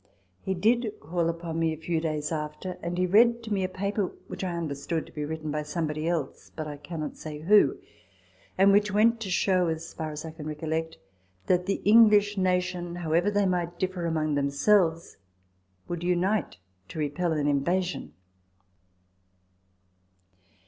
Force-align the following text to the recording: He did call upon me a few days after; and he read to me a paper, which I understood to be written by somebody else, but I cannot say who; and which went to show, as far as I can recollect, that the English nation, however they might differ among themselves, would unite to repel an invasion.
He 0.41 0.55
did 0.55 0.93
call 0.99 1.29
upon 1.29 1.59
me 1.59 1.73
a 1.73 1.77
few 1.77 2.01
days 2.01 2.31
after; 2.31 2.79
and 2.81 2.97
he 2.97 3.05
read 3.05 3.43
to 3.43 3.53
me 3.53 3.63
a 3.63 3.69
paper, 3.69 4.07
which 4.25 4.43
I 4.43 4.53
understood 4.57 5.05
to 5.05 5.11
be 5.11 5.23
written 5.25 5.51
by 5.51 5.61
somebody 5.61 6.07
else, 6.07 6.49
but 6.55 6.65
I 6.65 6.77
cannot 6.77 7.17
say 7.17 7.41
who; 7.41 7.77
and 8.57 8.71
which 8.71 8.89
went 8.91 9.19
to 9.19 9.29
show, 9.29 9.67
as 9.67 9.93
far 9.93 10.09
as 10.11 10.25
I 10.25 10.31
can 10.31 10.47
recollect, 10.47 10.97
that 11.45 11.67
the 11.67 11.81
English 11.85 12.35
nation, 12.35 12.95
however 12.95 13.29
they 13.29 13.45
might 13.45 13.77
differ 13.77 14.07
among 14.07 14.33
themselves, 14.33 15.17
would 15.87 16.01
unite 16.03 16.57
to 16.87 16.97
repel 16.97 17.33
an 17.33 17.45
invasion. 17.47 18.13